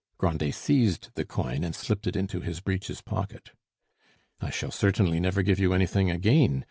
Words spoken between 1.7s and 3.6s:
slipped it into his breeches' pocket.